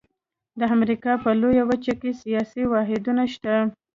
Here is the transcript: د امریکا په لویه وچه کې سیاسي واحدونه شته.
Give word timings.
د 0.59 0.61
امریکا 0.75 1.13
په 1.23 1.29
لویه 1.41 1.63
وچه 1.69 1.93
کې 2.01 2.11
سیاسي 2.21 2.63
واحدونه 2.67 3.23
شته. 3.33 3.55